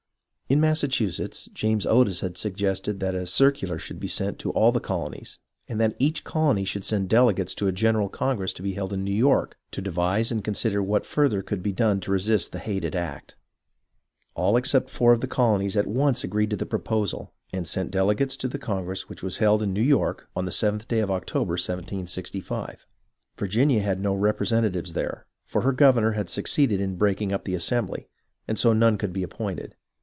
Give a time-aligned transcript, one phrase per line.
[0.49, 4.81] In Massachusetts, James Otis had suggested that a circular should be sent to all the
[4.81, 5.39] colonies,
[5.69, 9.05] and that each colony should send delegates to a general congress to be held in
[9.05, 12.97] New York to devise and consider what further could be done to resist the hated
[12.97, 13.35] act.
[14.35, 17.89] All except four of the colonies at once agreed to the pro posal, and sent
[17.89, 21.09] delegates to the congress which was held in New York on the 7th day of
[21.09, 22.85] October, 1765.
[23.37, 28.09] Virginia had no representatives there, for her governor had succeeded in breaking up the Assembly,
[28.49, 29.75] and so none could be ap pointed.